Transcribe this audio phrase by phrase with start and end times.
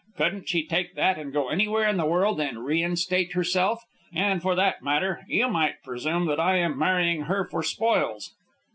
[0.17, 3.83] Couldn't she take that and go anywhere in the world and reinstate herself?
[4.11, 8.33] And for that matter, you might presume that I am marrying her for spoils.